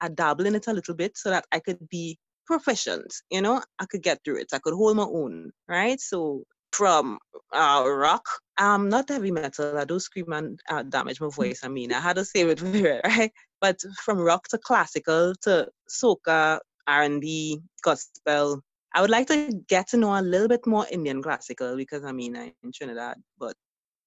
i 0.00 0.08
dabble 0.08 0.46
in 0.46 0.54
it 0.54 0.66
a 0.66 0.72
little 0.72 0.94
bit 0.94 1.16
so 1.16 1.30
that 1.30 1.44
i 1.52 1.60
could 1.60 1.88
be 1.88 2.18
proficient 2.46 3.12
you 3.30 3.42
know? 3.42 3.60
I 3.78 3.86
could 3.86 4.02
get 4.02 4.20
through 4.24 4.38
it. 4.40 4.48
I 4.52 4.58
could 4.60 4.74
hold 4.74 4.96
my 4.96 5.04
own 5.04 5.50
right? 5.68 6.00
So 6.00 6.44
from 6.72 7.18
uh, 7.52 7.84
rock 7.86 8.24
um 8.58 8.88
not 8.88 9.08
heavy 9.08 9.30
metal. 9.30 9.78
I 9.78 9.84
don't 9.84 10.00
scream 10.00 10.32
and 10.32 10.60
uh, 10.68 10.82
damage 10.82 11.20
my 11.20 11.28
voice 11.28 11.60
i 11.64 11.68
mean 11.68 11.92
i 11.92 12.00
had 12.00 12.16
to 12.16 12.24
save 12.24 12.48
it 12.50 12.62
right 13.04 13.32
but 13.60 13.80
from 14.04 14.18
rock 14.18 14.46
to 14.48 14.58
classical 14.58 15.34
to 15.42 15.68
soca 15.88 16.58
r&b 16.86 17.60
gospel 17.82 18.60
i 18.94 19.00
would 19.00 19.10
like 19.10 19.26
to 19.26 19.52
get 19.68 19.88
to 19.88 19.96
know 19.96 20.18
a 20.18 20.22
little 20.22 20.48
bit 20.48 20.66
more 20.66 20.86
indian 20.90 21.22
classical 21.22 21.76
because 21.76 22.04
i 22.04 22.12
mean 22.12 22.36
i'm 22.36 22.52
in 22.62 22.72
trinidad 22.72 23.16
but 23.38 23.54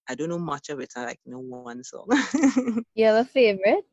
i 0.10 0.16
don't 0.16 0.30
know 0.30 0.40
much 0.40 0.70
of 0.70 0.80
it. 0.80 0.92
I 0.96 1.06
like 1.06 1.20
know 1.26 1.40
one 1.40 1.84
song. 1.84 2.08
You 2.96 3.06
have 3.06 3.26
a 3.26 3.26
favorite? 3.26 3.86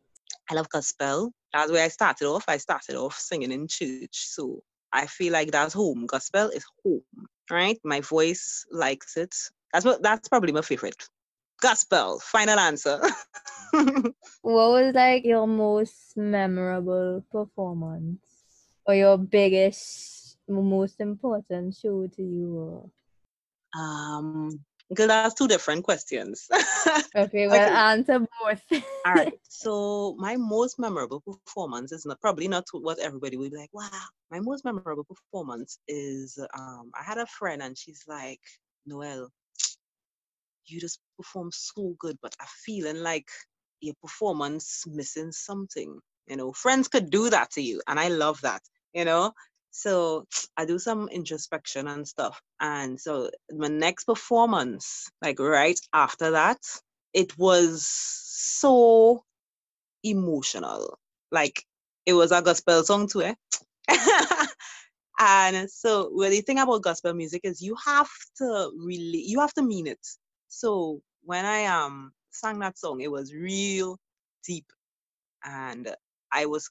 i 0.51 0.55
love 0.55 0.69
gospel. 0.69 1.33
That's 1.53 1.71
where 1.73 1.85
i 1.85 1.89
started 1.89 2.27
off. 2.27 2.45
I 2.49 2.59
started 2.59 2.97
off 2.97 3.19
singing 3.19 3.53
in 3.53 3.67
church 3.69 4.17
so 4.35 4.63
i 4.93 5.07
feel 5.07 5.33
like 5.33 5.51
that's 5.51 5.75
home. 5.75 6.07
Gospel 6.07 6.49
is 6.51 6.65
home 6.85 7.03
right? 7.51 7.79
My 7.85 8.01
voice 8.01 8.65
likes 8.71 9.17
it. 9.17 9.35
That's 9.73 9.85
what 9.85 10.03
that's 10.03 10.29
probably 10.29 10.53
my 10.53 10.63
favorite. 10.63 11.09
Gospel 11.61 12.21
final 12.23 12.59
answer 12.59 13.01
What 14.43 14.71
was 14.71 14.95
like 14.95 15.25
your 15.25 15.47
most 15.47 16.17
memorable 16.17 17.25
performance 17.31 18.21
or 18.87 18.95
your 18.95 19.19
biggest, 19.19 20.39
most 20.49 21.01
important 21.01 21.75
show 21.75 22.07
to 22.07 22.23
you? 22.23 22.91
Um 23.79 24.61
because 24.89 25.09
that's 25.09 25.35
two 25.35 25.49
different 25.49 25.83
questions 25.83 26.49
Okay, 27.17 27.49
well, 27.49 27.57
Okay. 27.57 27.75
answer 27.75 28.21
both. 28.21 28.63
all 29.05 29.15
right 29.15 29.33
so 29.49 30.15
my 30.19 30.37
most 30.37 30.79
memorable 30.79 31.21
performance 31.21 31.93
is 31.93 32.07
not 32.07 32.21
probably 32.21 32.49
not 32.49 32.65
what 32.73 32.99
everybody 32.99 33.37
would 33.37 33.51
be 33.51 33.57
like 33.57 33.71
wow 33.73 33.89
my 34.31 34.41
most 34.41 34.65
memorable 34.65 35.05
performance 35.05 35.79
is 35.89 36.39
um 36.59 36.91
i 36.99 37.03
had 37.03 37.19
a 37.19 37.27
friend 37.27 37.63
and 37.63 37.77
she's 37.77 38.05
like 38.07 38.41
Noelle 38.87 39.29
you 40.67 40.81
just 40.81 41.01
perform 41.17 41.51
so 41.53 41.95
good 41.99 42.17
but 42.23 42.35
i'm 42.41 42.47
feeling 42.65 42.97
like 43.03 43.29
your 43.81 43.95
performance 44.03 44.85
missing 44.87 45.33
something. 45.33 46.01
You 46.27 46.37
know, 46.37 46.53
friends 46.53 46.89
could 46.89 47.11
do 47.11 47.31
that 47.31 47.51
to 47.53 47.63
you, 47.63 47.83
and 47.87 47.99
I 48.01 48.09
love 48.09 48.41
that. 48.43 48.63
You 48.93 49.05
know, 49.05 49.33
so 49.71 50.27
I 50.57 50.65
do 50.65 50.79
some 50.79 51.09
introspection 51.09 51.89
and 51.89 52.07
stuff. 52.07 52.41
And 52.61 53.01
so 53.01 53.31
my 53.51 53.69
next 53.69 54.05
performance, 54.05 55.09
like 55.23 55.39
right 55.39 55.79
after 55.93 56.33
that, 56.33 56.59
it 57.13 57.37
was 57.39 57.87
so 57.87 59.23
emotional. 60.05 60.99
Like 61.31 61.65
it 62.07 62.15
was 62.15 62.33
a 62.33 62.43
gospel 62.43 62.83
song 62.85 63.09
too, 63.09 63.23
eh? 63.23 63.35
and 65.19 65.71
so 65.71 66.11
well, 66.15 66.31
the 66.31 66.41
thing 66.41 66.59
about 66.59 66.83
gospel 66.83 67.15
music 67.15 67.43
is 67.45 67.63
you 67.63 67.77
have 67.85 68.11
to 68.39 68.71
really 68.79 69.23
you 69.27 69.41
have 69.41 69.55
to 69.55 69.63
mean 69.63 69.87
it. 69.87 70.05
So 70.49 71.01
when 71.25 71.45
I 71.45 71.67
um 71.67 72.13
sang 72.37 72.59
that 72.61 72.79
song, 72.79 73.01
it 73.01 73.11
was 73.11 73.35
real 73.35 73.99
deep. 74.45 74.67
And 75.45 75.95
I 76.33 76.47
was 76.47 76.71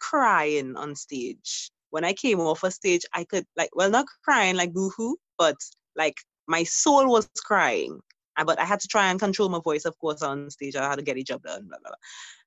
crying 0.00 0.76
on 0.76 0.94
stage. 0.94 1.70
When 1.90 2.04
I 2.04 2.12
came 2.12 2.40
off 2.40 2.64
a 2.64 2.70
stage, 2.70 3.04
I 3.12 3.24
could 3.24 3.44
like 3.56 3.70
well 3.74 3.90
not 3.90 4.06
crying 4.24 4.56
like 4.56 4.72
boohoo, 4.72 5.16
but 5.38 5.56
like 5.96 6.16
my 6.46 6.64
soul 6.64 7.10
was 7.10 7.28
crying. 7.44 8.00
Ah, 8.38 8.44
but 8.44 8.58
I 8.58 8.64
had 8.64 8.80
to 8.80 8.88
try 8.88 9.10
and 9.10 9.20
control 9.20 9.50
my 9.50 9.60
voice, 9.62 9.84
of 9.84 9.98
course, 9.98 10.22
on 10.22 10.48
stage. 10.50 10.74
I 10.74 10.88
had 10.88 10.96
to 10.96 11.02
get 11.02 11.16
the 11.16 11.22
job 11.22 11.42
done, 11.42 11.66
blah, 11.68 11.78
blah, 11.82 11.90
blah. 11.90 11.96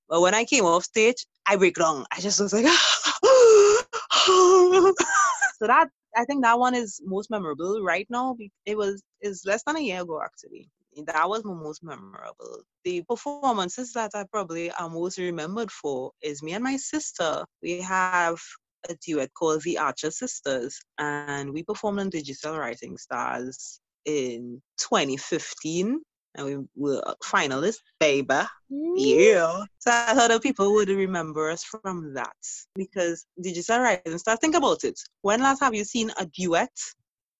But 0.09 0.21
when 0.21 0.33
I 0.33 0.45
came 0.45 0.65
off 0.65 0.83
stage, 0.83 1.25
I 1.45 1.55
break 1.55 1.75
down. 1.75 2.05
I 2.11 2.21
just 2.21 2.39
was 2.39 2.53
like, 2.53 2.65
so 4.25 5.67
that 5.67 5.89
I 6.15 6.25
think 6.25 6.43
that 6.43 6.57
one 6.57 6.73
is 6.75 7.01
most 7.05 7.29
memorable 7.29 7.83
right 7.83 8.07
now. 8.09 8.35
It 8.65 8.77
was 8.77 9.03
is 9.21 9.43
less 9.45 9.63
than 9.65 9.77
a 9.77 9.81
year 9.81 10.01
ago 10.01 10.21
actually. 10.23 10.69
That 11.03 11.29
was 11.29 11.43
my 11.43 11.53
most 11.53 11.83
memorable. 11.83 12.63
The 12.83 13.03
performances 13.03 13.93
that 13.93 14.11
I 14.13 14.23
probably 14.31 14.71
am 14.71 14.93
most 14.93 15.17
remembered 15.17 15.71
for 15.71 16.11
is 16.21 16.41
me 16.41 16.53
and 16.53 16.63
my 16.63 16.77
sister. 16.77 17.43
We 17.61 17.81
have 17.81 18.39
a 18.87 18.95
duet 18.95 19.33
called 19.33 19.63
the 19.63 19.77
Archer 19.77 20.11
Sisters, 20.11 20.79
and 20.97 21.51
we 21.51 21.63
performed 21.63 21.99
on 21.99 22.09
Digital 22.09 22.57
Rising 22.57 22.97
Stars 22.97 23.79
in 24.05 24.61
2015 24.77 26.01
and 26.35 26.45
we 26.45 26.57
were 26.75 27.01
finalists, 27.23 27.81
baby. 27.99 28.41
Yeah. 28.69 29.63
So 29.79 29.91
I 29.91 30.13
thought 30.13 30.29
that 30.29 30.43
people 30.43 30.73
would 30.73 30.89
remember 30.89 31.49
us 31.49 31.63
from 31.63 32.13
that 32.13 32.35
because 32.75 33.25
Digital 33.41 33.79
Rising 33.79 34.17
Stars, 34.17 34.39
think 34.39 34.55
about 34.55 34.83
it. 34.83 34.99
When 35.21 35.41
last 35.41 35.59
have 35.59 35.73
you 35.73 35.83
seen 35.83 36.11
a 36.17 36.25
duet? 36.25 36.71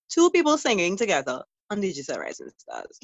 Two 0.10 0.30
people 0.30 0.58
singing 0.58 0.98
together 0.98 1.44
on 1.70 1.82
Digital 1.82 2.20
Rising 2.20 2.50
Stars. 2.58 3.00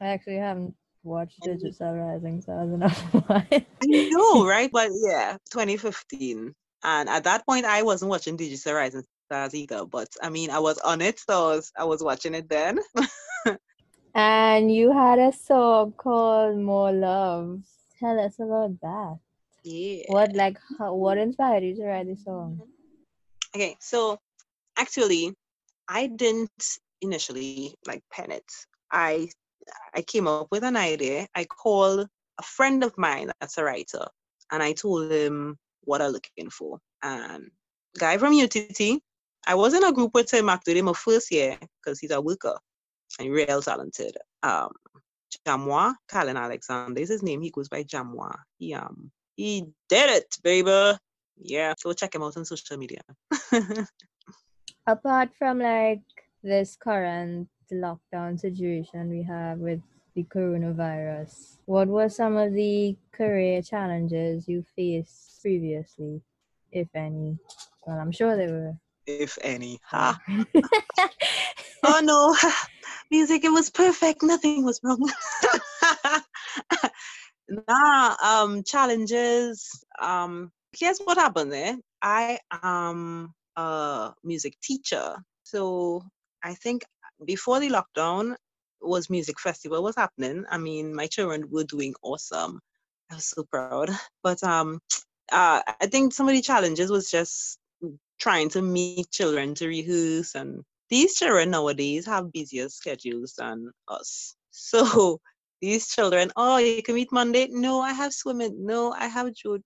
I 0.00 0.08
actually 0.08 0.36
haven't 0.36 0.74
watched 1.02 1.40
Digital 1.42 1.94
Rising 1.94 2.42
Stars 2.42 2.72
enough. 2.72 3.00
while. 3.12 3.46
I 3.50 3.66
know, 3.82 4.46
right? 4.46 4.70
But 4.72 4.90
yeah, 4.92 5.36
2015. 5.50 6.54
And 6.82 7.08
at 7.08 7.24
that 7.24 7.44
point, 7.46 7.66
I 7.66 7.82
wasn't 7.82 8.10
watching 8.10 8.36
Digital 8.36 8.74
Rising 8.74 9.04
Stars 9.26 9.54
either. 9.54 9.84
But 9.84 10.08
I 10.22 10.30
mean, 10.30 10.50
I 10.50 10.58
was 10.58 10.78
on 10.78 11.00
it, 11.00 11.18
so 11.18 11.50
I 11.50 11.54
was, 11.56 11.72
I 11.78 11.84
was 11.84 12.02
watching 12.02 12.34
it 12.34 12.48
then. 12.48 12.78
and 14.14 14.74
you 14.74 14.92
had 14.92 15.18
a 15.18 15.32
song 15.32 15.92
called 15.92 16.58
More 16.58 16.92
Love. 16.92 17.62
Tell 17.98 18.18
us 18.18 18.38
about 18.38 18.80
that. 18.80 19.18
yeah. 19.62 20.04
What 20.08 20.34
like 20.34 20.56
how, 20.78 20.94
what 20.94 21.18
inspired 21.18 21.64
you 21.64 21.76
to 21.76 21.84
write 21.84 22.06
this 22.06 22.24
song? 22.24 22.60
Okay, 23.54 23.76
so 23.80 24.18
actually, 24.78 25.34
I 25.86 26.06
didn't 26.06 26.78
initially 27.02 27.74
like 27.86 28.02
pen 28.12 28.30
it. 28.30 28.44
I 28.92 29.28
I 29.94 30.02
came 30.02 30.26
up 30.26 30.48
with 30.50 30.64
an 30.64 30.76
idea. 30.76 31.26
I 31.34 31.44
called 31.44 32.08
a 32.38 32.42
friend 32.42 32.82
of 32.84 32.96
mine 32.96 33.30
that's 33.40 33.58
a 33.58 33.64
writer, 33.64 34.06
and 34.50 34.62
I 34.62 34.72
told 34.72 35.10
him 35.10 35.56
what 35.82 36.02
I'm 36.02 36.12
looking 36.12 36.50
for. 36.50 36.78
And 37.02 37.50
guy 37.98 38.18
from 38.18 38.34
UTT, 38.34 39.00
I 39.46 39.54
was 39.54 39.74
in 39.74 39.84
a 39.84 39.92
group 39.92 40.12
with 40.14 40.32
him 40.32 40.48
actually 40.48 40.82
my 40.82 40.92
first 40.92 41.30
year 41.30 41.58
because 41.82 41.98
he's 41.98 42.10
a 42.10 42.20
worker 42.20 42.56
and 43.18 43.30
real 43.30 43.62
talented. 43.62 44.16
Um, 44.42 44.70
Jamwa, 45.46 45.94
Colin 46.08 46.36
Alexander 46.36 47.00
is 47.00 47.08
his 47.08 47.22
name. 47.22 47.40
He 47.40 47.50
goes 47.50 47.68
by 47.68 47.84
Jamwa. 47.84 48.34
He 48.58 48.74
um 48.74 49.10
he 49.36 49.66
did 49.88 50.10
it, 50.10 50.36
baby. 50.42 50.98
Yeah, 51.42 51.74
so 51.78 51.92
check 51.92 52.14
him 52.14 52.22
out 52.22 52.36
on 52.36 52.44
social 52.44 52.76
media. 52.76 53.00
Apart 54.86 55.30
from 55.38 55.60
like 55.60 56.02
this 56.42 56.76
current 56.76 57.48
lockdown 57.72 58.38
situation 58.38 59.08
we 59.10 59.22
have 59.22 59.58
with 59.58 59.80
the 60.14 60.24
coronavirus, 60.24 61.58
what 61.66 61.88
were 61.88 62.08
some 62.08 62.36
of 62.36 62.52
the 62.52 62.96
career 63.12 63.62
challenges 63.62 64.48
you 64.48 64.64
faced 64.76 65.40
previously, 65.42 66.20
if 66.72 66.88
any? 66.94 67.38
Well, 67.86 67.98
I'm 67.98 68.12
sure 68.12 68.36
there 68.36 68.48
were. 68.50 68.74
if 69.06 69.38
any. 69.42 69.78
Ha. 69.84 70.18
oh 71.84 72.00
no, 72.02 72.36
music, 73.10 73.44
it 73.44 73.52
was 73.52 73.70
perfect. 73.70 74.22
Nothing 74.22 74.64
was 74.64 74.80
wrong. 74.82 75.08
nah, 77.68 78.16
um, 78.22 78.62
challenges. 78.64 79.84
Um, 80.00 80.50
here's 80.72 80.98
what 81.00 81.18
happened 81.18 81.52
there. 81.52 81.76
I 82.02 82.38
am 82.62 83.34
a 83.56 84.12
music 84.24 84.60
teacher. 84.60 85.16
So 85.44 86.02
I 86.42 86.54
think 86.54 86.82
before 87.24 87.60
the 87.60 87.68
lockdown 87.70 88.36
was 88.80 89.10
music 89.10 89.38
festival 89.40 89.82
was 89.82 89.96
happening. 89.96 90.44
I 90.50 90.58
mean, 90.58 90.94
my 90.94 91.06
children 91.06 91.50
were 91.50 91.64
doing 91.64 91.94
awesome. 92.02 92.60
I 93.10 93.16
was 93.16 93.26
so 93.26 93.44
proud. 93.44 93.90
But 94.22 94.42
um 94.44 94.80
uh, 95.32 95.62
I 95.80 95.86
think 95.86 96.12
some 96.12 96.28
of 96.28 96.34
the 96.34 96.42
challenges 96.42 96.90
was 96.90 97.10
just 97.10 97.58
trying 98.20 98.48
to 98.50 98.62
meet 98.62 99.10
children 99.10 99.54
to 99.54 99.68
rehearse 99.68 100.34
and 100.34 100.62
these 100.90 101.14
children 101.16 101.50
nowadays 101.50 102.06
have 102.06 102.32
busier 102.32 102.68
schedules 102.68 103.34
than 103.38 103.70
us. 103.88 104.34
So 104.52 105.20
these 105.60 105.88
children, 105.88 106.30
oh, 106.36 106.58
you 106.58 106.82
can 106.82 106.94
meet 106.94 107.12
Monday. 107.12 107.48
No, 107.50 107.80
I 107.80 107.92
have 107.92 108.12
swimming. 108.12 108.54
No, 108.64 108.92
I 108.92 109.06
have 109.06 109.32
judo, 109.34 109.62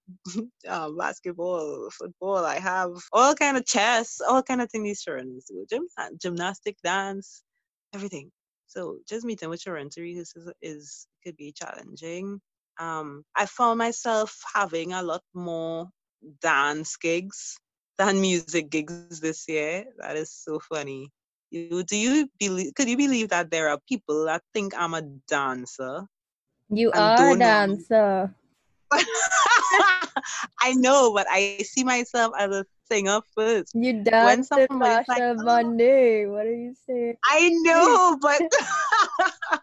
uh, 0.68 0.90
basketball, 0.98 1.88
football. 1.92 2.44
I 2.44 2.58
have 2.58 2.90
all 3.12 3.34
kind 3.34 3.56
of 3.56 3.66
chess, 3.66 4.20
all 4.26 4.42
kind 4.42 4.60
of 4.60 4.70
things 4.70 4.84
these 4.84 5.02
children 5.02 5.38
do. 5.48 5.66
Gym, 5.70 5.86
uh, 5.98 6.08
gymnastic, 6.20 6.76
dance, 6.82 7.42
everything. 7.94 8.30
So 8.66 8.98
just 9.08 9.24
meeting 9.24 9.48
with 9.50 9.60
children 9.60 9.88
to 9.90 10.02
rehearse 10.02 10.34
is, 10.36 10.52
is 10.62 11.06
could 11.24 11.36
be 11.36 11.52
challenging. 11.52 12.40
Um, 12.78 13.24
I 13.36 13.46
found 13.46 13.78
myself 13.78 14.36
having 14.54 14.92
a 14.92 15.02
lot 15.02 15.22
more 15.34 15.88
dance 16.40 16.96
gigs 16.96 17.56
than 17.98 18.20
music 18.20 18.70
gigs 18.70 19.20
this 19.20 19.48
year. 19.48 19.84
That 19.98 20.16
is 20.16 20.32
so 20.32 20.58
funny. 20.58 21.10
You, 21.54 21.84
do 21.84 21.96
you 21.96 22.28
believe? 22.40 22.74
Could 22.74 22.88
you 22.88 22.96
believe 22.96 23.28
that 23.28 23.48
there 23.48 23.68
are 23.68 23.78
people 23.88 24.26
that 24.26 24.42
think 24.52 24.74
I'm 24.76 24.92
a 24.92 25.02
dancer? 25.28 26.02
You 26.68 26.90
are 26.90 27.14
a 27.14 27.16
don't 27.16 27.38
know 27.38 27.66
me. 27.76 27.84
dancer. 27.86 28.34
I 30.60 30.74
know, 30.74 31.12
but 31.14 31.28
I 31.30 31.58
see 31.62 31.84
myself 31.84 32.32
as 32.36 32.50
a 32.50 32.64
singer 32.90 33.20
first. 33.36 33.72
You 33.72 34.02
dance 34.02 34.50
in 34.50 34.66
somebody's 34.66 35.06
like, 35.06 35.22
"Oh." 35.22 35.44
Monday. 35.44 36.26
What 36.26 36.46
are 36.46 36.52
you 36.52 36.74
saying? 36.86 37.18
I 37.24 37.50
know, 37.62 38.18
but 38.20 38.42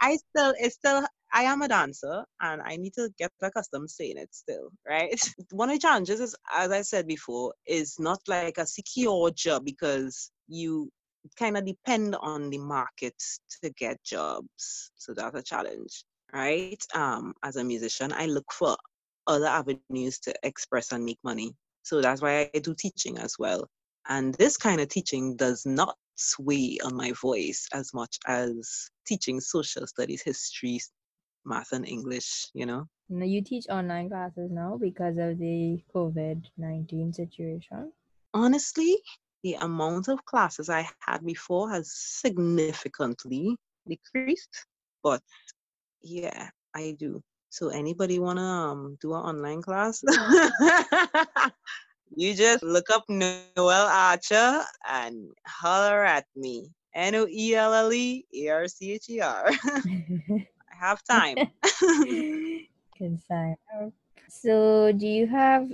I 0.00 0.16
still, 0.16 0.54
it's 0.58 0.74
still, 0.74 1.04
I 1.32 1.44
am 1.44 1.62
a 1.62 1.68
dancer 1.68 2.24
and 2.40 2.60
I 2.60 2.74
need 2.76 2.94
to 2.94 3.08
get 3.16 3.30
accustomed 3.40 3.90
saying 3.90 4.16
it 4.16 4.34
still, 4.34 4.70
right? 4.84 5.14
One 5.52 5.70
of 5.70 5.76
the 5.76 5.80
challenges 5.80 6.18
is, 6.18 6.34
as 6.52 6.72
I 6.72 6.82
said 6.82 7.06
before, 7.06 7.54
is 7.68 8.00
not 8.00 8.18
like 8.26 8.58
a 8.58 8.66
secure 8.66 9.30
job 9.30 9.64
because 9.64 10.32
you 10.48 10.90
kind 11.36 11.56
of 11.56 11.66
depend 11.66 12.16
on 12.16 12.50
the 12.50 12.58
market 12.58 13.14
to 13.62 13.70
get 13.70 14.02
jobs. 14.04 14.90
So 14.96 15.14
that's 15.14 15.36
a 15.36 15.42
challenge, 15.42 16.04
right? 16.32 16.82
Um, 16.94 17.34
as 17.42 17.56
a 17.56 17.64
musician, 17.64 18.12
I 18.12 18.26
look 18.26 18.50
for 18.52 18.76
other 19.26 19.46
avenues 19.46 20.18
to 20.20 20.34
express 20.42 20.92
and 20.92 21.04
make 21.04 21.18
money. 21.22 21.54
So 21.82 22.00
that's 22.00 22.22
why 22.22 22.50
I 22.54 22.58
do 22.58 22.74
teaching 22.78 23.18
as 23.18 23.34
well. 23.38 23.68
And 24.08 24.34
this 24.34 24.56
kind 24.56 24.80
of 24.80 24.88
teaching 24.88 25.36
does 25.36 25.66
not 25.66 25.96
sway 26.16 26.78
on 26.84 26.96
my 26.96 27.12
voice 27.12 27.66
as 27.72 27.92
much 27.92 28.18
as 28.26 28.90
teaching 29.06 29.40
social 29.40 29.86
studies, 29.86 30.22
history, 30.22 30.80
math, 31.44 31.72
and 31.72 31.86
English, 31.86 32.50
you 32.54 32.66
know? 32.66 32.86
No, 33.10 33.24
you 33.24 33.42
teach 33.42 33.66
online 33.70 34.08
classes 34.08 34.50
now 34.50 34.76
because 34.78 35.16
of 35.18 35.38
the 35.38 35.82
COVID 35.94 36.44
19 36.56 37.12
situation. 37.12 37.92
Honestly, 38.34 38.96
the 39.42 39.54
amount 39.54 40.08
of 40.08 40.24
classes 40.24 40.68
I 40.68 40.88
had 41.00 41.24
before 41.24 41.70
has 41.70 41.92
significantly 41.92 43.56
decreased. 43.86 44.66
But 45.02 45.22
yeah, 46.02 46.50
I 46.74 46.96
do. 46.98 47.22
So 47.50 47.68
anybody 47.68 48.18
wanna 48.18 48.42
um, 48.42 48.98
do 49.00 49.14
an 49.14 49.20
online 49.20 49.62
class? 49.62 50.02
you 52.14 52.34
just 52.34 52.62
look 52.62 52.90
up 52.90 53.04
Noelle 53.08 53.88
Archer 53.88 54.62
and 54.88 55.30
holler 55.46 56.04
at 56.04 56.26
me. 56.36 56.70
N 56.94 57.14
O 57.14 57.26
E 57.30 57.54
L 57.54 57.72
L 57.72 57.92
E 57.92 58.24
A 58.34 58.48
R 58.48 58.68
C 58.68 58.92
H 58.92 59.08
E 59.08 59.20
R. 59.20 59.50
I 59.64 60.46
have 60.78 61.02
time. 61.04 61.36
Good 62.98 63.20
sign. 63.26 63.56
So, 64.28 64.92
do 64.92 65.06
you 65.06 65.26
have 65.26 65.72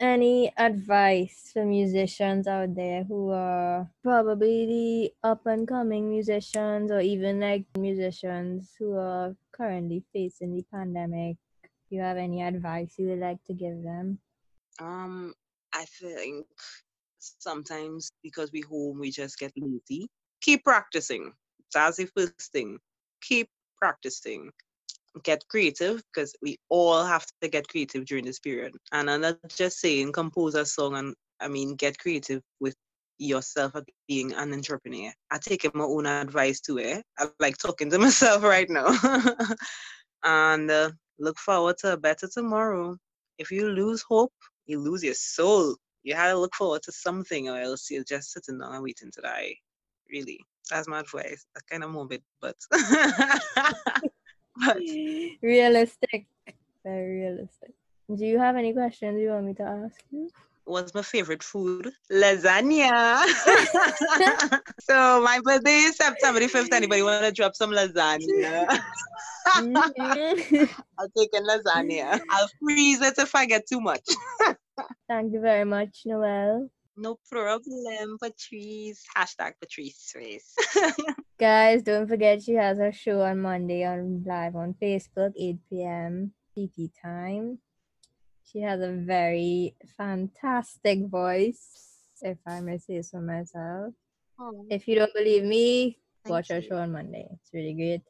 any 0.00 0.52
advice 0.56 1.50
for 1.52 1.64
musicians 1.64 2.46
out 2.46 2.74
there 2.74 3.04
who 3.04 3.30
are 3.30 3.90
probably 4.02 4.66
the 4.66 5.28
up 5.28 5.46
and 5.46 5.66
coming 5.66 6.10
musicians 6.10 6.90
or 6.90 7.00
even 7.00 7.40
like 7.40 7.64
musicians 7.76 8.72
who 8.78 8.96
are 8.96 9.34
currently 9.52 10.04
facing 10.12 10.54
the 10.54 10.64
pandemic? 10.72 11.36
Do 11.62 11.96
you 11.96 12.02
have 12.02 12.16
any 12.16 12.42
advice 12.42 12.94
you 12.98 13.08
would 13.08 13.18
like 13.18 13.42
to 13.44 13.54
give 13.54 13.82
them? 13.82 14.18
Um, 14.80 15.34
I 15.72 15.84
think 15.86 16.46
sometimes 17.18 18.10
because 18.22 18.52
we 18.52 18.60
home 18.60 18.98
we 19.00 19.10
just 19.10 19.38
get 19.38 19.52
lazy. 19.56 20.08
Keep 20.40 20.64
practicing. 20.64 21.32
That's 21.74 21.96
the 21.96 22.06
first 22.06 22.52
thing. 22.52 22.78
Keep 23.22 23.48
practicing. 23.76 24.52
Get 25.22 25.46
creative 25.48 26.02
because 26.12 26.34
we 26.42 26.58
all 26.68 27.04
have 27.04 27.26
to 27.42 27.48
get 27.48 27.68
creative 27.68 28.04
during 28.04 28.24
this 28.24 28.38
period. 28.38 28.74
And 28.92 29.10
I'm 29.10 29.22
not 29.22 29.36
just 29.48 29.80
saying 29.80 30.12
compose 30.12 30.54
a 30.54 30.64
song 30.64 30.96
and 30.96 31.14
I 31.40 31.48
mean 31.48 31.74
get 31.74 31.98
creative 31.98 32.42
with 32.60 32.76
yourself 33.18 33.74
as 33.74 33.84
being 34.06 34.32
an 34.32 34.52
entrepreneur. 34.52 35.12
I 35.30 35.38
take 35.38 35.72
my 35.74 35.84
own 35.84 36.06
advice 36.06 36.60
to 36.62 36.78
it. 36.78 37.02
I'm 37.18 37.30
like 37.40 37.56
talking 37.56 37.90
to 37.90 37.98
myself 38.06 38.42
right 38.42 38.68
now. 38.70 38.86
and 40.24 40.70
uh, 40.70 40.90
look 41.18 41.38
forward 41.38 41.76
to 41.78 41.94
a 41.94 41.96
better 41.96 42.28
tomorrow. 42.32 42.96
If 43.38 43.50
you 43.50 43.68
lose 43.68 44.02
hope, 44.02 44.32
you 44.66 44.80
lose 44.80 45.02
your 45.02 45.14
soul. 45.14 45.76
You 46.02 46.14
have 46.14 46.32
to 46.32 46.38
look 46.38 46.54
forward 46.54 46.82
to 46.84 46.92
something 46.92 47.48
or 47.48 47.60
else 47.60 47.90
you're 47.90 48.04
just 48.04 48.32
sitting 48.32 48.58
down 48.58 48.74
and 48.74 48.82
waiting 48.82 49.10
to 49.12 49.20
die. 49.20 49.54
Really. 50.10 50.40
That's 50.70 50.88
my 50.88 51.00
advice. 51.00 51.44
That's 51.54 51.66
kind 51.70 51.84
of 51.84 51.90
morbid, 51.90 52.22
but, 52.40 52.56
but 54.64 54.76
realistic. 55.42 56.26
Very 56.84 57.20
realistic. 57.20 57.72
Do 58.14 58.24
you 58.24 58.38
have 58.38 58.56
any 58.56 58.72
questions 58.72 59.20
you 59.20 59.28
want 59.30 59.44
me 59.46 59.54
to 59.54 59.62
ask 59.62 60.00
you? 60.10 60.30
What's 60.64 60.94
my 60.94 61.02
favorite 61.02 61.42
food? 61.42 61.90
Lasagna. 62.12 63.24
so 64.80 65.22
my 65.22 65.40
birthday 65.42 65.78
is 65.88 65.96
September 65.96 66.40
5th. 66.40 66.72
Anybody 66.72 67.02
want 67.02 67.24
to 67.24 67.32
drop 67.32 67.54
some 67.54 67.70
lasagna? 67.70 68.68
Mhm. 69.56 70.68
I'll 70.98 71.08
take 71.16 71.30
a 71.34 71.40
lasagna. 71.40 72.20
I'll 72.30 72.48
freeze 72.60 73.00
it 73.00 73.18
if 73.18 73.34
I 73.34 73.46
get 73.46 73.66
too 73.66 73.80
much. 73.80 74.04
Thank 75.08 75.32
you 75.32 75.40
very 75.40 75.64
much, 75.64 76.02
Noelle. 76.04 76.68
No 76.96 77.18
problem, 77.30 78.18
Patrice. 78.20 79.04
Hashtag 79.16 79.52
Patrice 79.60 80.12
Race. 80.16 80.54
Guys, 81.38 81.82
don't 81.82 82.08
forget 82.08 82.42
she 82.42 82.54
has 82.54 82.78
her 82.78 82.90
show 82.90 83.20
on 83.20 83.38
Monday 83.38 83.84
on 83.84 84.24
live 84.26 84.56
on 84.56 84.74
Facebook, 84.82 85.30
8 85.38 85.56
p.m. 85.70 86.32
PT 86.52 86.90
time. 87.00 87.60
She 88.44 88.58
has 88.60 88.80
a 88.80 88.90
very 88.90 89.76
fantastic 89.96 91.06
voice, 91.06 91.94
if 92.22 92.38
I 92.44 92.60
may 92.60 92.78
say 92.78 93.02
so 93.02 93.20
myself. 93.20 93.94
If 94.68 94.88
you 94.88 94.96
don't 94.96 95.14
believe 95.14 95.44
me, 95.44 95.98
Thank 96.24 96.32
watch 96.32 96.48
her 96.48 96.60
show 96.60 96.78
on 96.78 96.90
Monday. 96.90 97.28
It's 97.30 97.54
really 97.54 97.74
great. 97.74 98.02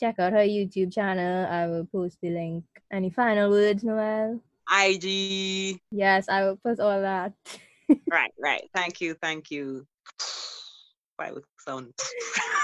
Check 0.00 0.18
out 0.18 0.32
her 0.32 0.38
YouTube 0.38 0.92
channel. 0.92 1.46
I 1.46 1.68
will 1.68 1.84
post 1.84 2.18
the 2.20 2.30
link. 2.30 2.64
Any 2.92 3.10
final 3.10 3.50
words, 3.50 3.84
Noelle? 3.84 4.40
IG. 4.68 5.78
Yes, 5.92 6.28
I 6.28 6.42
will 6.42 6.56
post 6.56 6.80
all 6.80 7.00
that. 7.00 7.34
Right, 8.10 8.32
right. 8.38 8.68
Thank 8.74 9.00
you, 9.00 9.14
thank 9.14 9.50
you. 9.50 9.86
Firework 11.16 11.46
sound. 11.68 11.92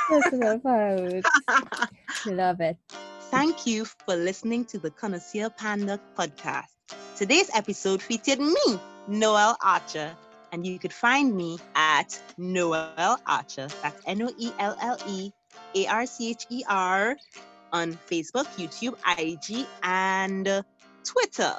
Personal 0.08 0.58
fireworks. 0.60 1.30
Love 2.26 2.60
it. 2.60 2.76
Thank 3.30 3.66
you 3.66 3.84
for 3.84 4.16
listening 4.16 4.64
to 4.66 4.78
the 4.78 4.90
Connoisseur 4.90 5.50
Panel 5.50 5.98
podcast. 6.16 6.72
Today's 7.16 7.50
episode 7.54 8.00
featured 8.00 8.38
me, 8.38 8.78
Noelle 9.08 9.56
Archer, 9.62 10.16
and 10.52 10.66
you 10.66 10.78
could 10.78 10.92
find 10.92 11.36
me 11.36 11.58
at 11.74 12.18
Noelle 12.38 13.20
Archer. 13.26 13.68
That's 13.82 14.00
N 14.06 14.22
O 14.22 14.30
E 14.38 14.50
L 14.58 14.76
L 14.80 14.96
E 15.06 15.32
A 15.74 15.86
R 15.86 16.06
C 16.06 16.30
H 16.30 16.46
E 16.48 16.62
R 16.68 17.16
on 17.72 17.98
Facebook, 18.10 18.46
YouTube, 18.56 18.96
IG, 19.18 19.66
and 19.82 20.64
Twitter. 21.04 21.54